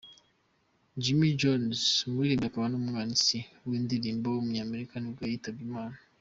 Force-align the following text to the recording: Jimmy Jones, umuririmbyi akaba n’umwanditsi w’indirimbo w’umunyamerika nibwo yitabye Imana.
Jimmy 1.03 1.29
Jones, 1.39 1.79
umuririmbyi 2.07 2.47
akaba 2.49 2.67
n’umwanditsi 2.69 3.35
w’indirimbo 3.67 4.27
w’umunyamerika 4.29 4.93
nibwo 4.97 5.23
yitabye 5.31 5.63
Imana. 5.69 5.95